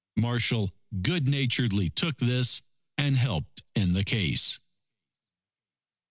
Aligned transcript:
Marshall 0.17 0.73
good 1.03 1.27
naturedly 1.27 1.87
took 1.91 2.17
this, 2.17 2.63
and 2.97 3.17
helped 3.17 3.61
in 3.75 3.93
the 3.93 4.03
case. 4.03 4.59